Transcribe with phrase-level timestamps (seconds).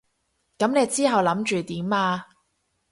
[0.57, 2.25] 噉你之後諗住點啊？